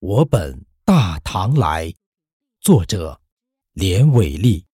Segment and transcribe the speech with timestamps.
[0.00, 1.92] 我本大唐来，
[2.58, 3.20] 作者
[3.74, 4.69] 连伟立。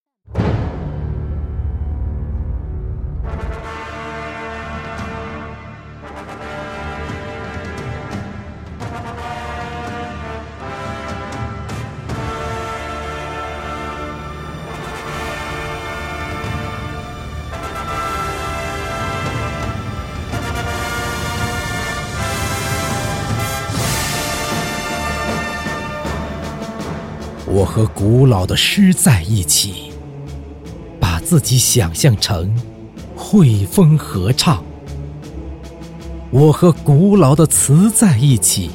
[27.57, 29.91] 我和古老的诗在一起，
[31.01, 32.55] 把自己想象成
[33.17, 34.59] 汇丰合唱；
[36.31, 38.73] 我和古老的词在一起，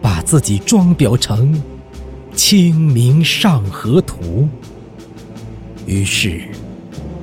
[0.00, 1.62] 把自己装裱成
[2.34, 4.48] 清明上河图。
[5.84, 6.48] 于是，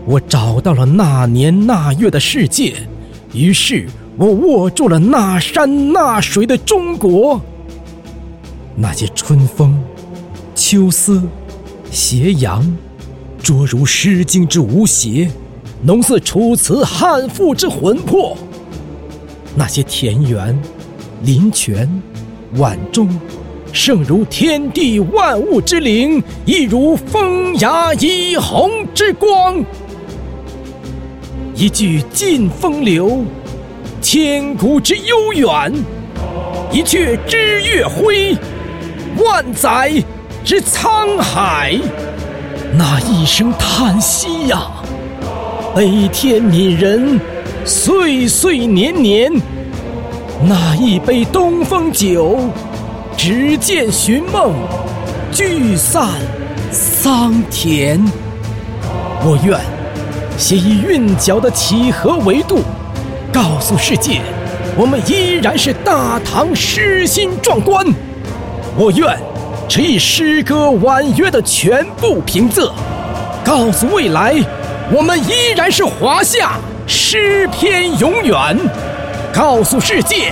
[0.05, 2.75] 我找到了那年那月的世界；
[3.33, 3.87] 于是
[4.19, 7.41] 我握住了那山那水的中国。
[8.75, 9.83] 那些春风。
[10.55, 11.21] 秋思，
[11.91, 12.63] 斜阳，
[13.41, 15.29] 拙如《诗经》之无邪，
[15.81, 18.37] 浓似《楚辞》汉赋之魂魄。
[19.55, 20.57] 那些田园、
[21.23, 21.89] 林泉、
[22.57, 23.09] 晚钟，
[23.71, 29.63] 胜如天地万物之灵，亦如风雅一泓之光。
[31.55, 33.23] 一句尽风流，
[34.01, 35.71] 千古之悠远；
[36.71, 38.37] 一阙知月辉，
[39.17, 40.03] 万载。
[40.43, 41.79] 之沧海，
[42.77, 44.67] 那一声叹息呀，
[45.73, 47.19] 悲天悯人，
[47.63, 49.31] 岁岁年年。
[50.45, 52.37] 那一杯东风酒，
[53.15, 54.53] 执剑寻梦，
[55.31, 56.09] 聚散
[56.69, 58.03] 桑田。
[59.21, 59.57] 我愿
[60.37, 62.59] 写以韵脚的几何维度，
[63.31, 64.19] 告诉世界，
[64.75, 67.87] 我们依然是大唐诗心壮观。
[68.75, 69.17] 我愿。
[69.67, 72.69] 这一诗歌婉约的全部平仄，
[73.43, 74.35] 告诉未来，
[74.91, 76.51] 我们依然是华夏
[76.85, 78.55] 诗篇永远；
[79.33, 80.31] 告诉世界，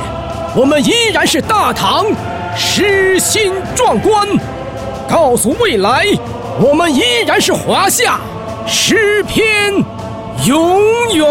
[0.55, 2.05] 我们依然是大唐
[2.55, 4.27] 诗心壮观；
[5.09, 6.05] 告诉未来，
[6.59, 8.19] 我们依然是华夏
[8.67, 9.73] 诗篇
[10.45, 10.79] 永
[11.13, 11.25] 远。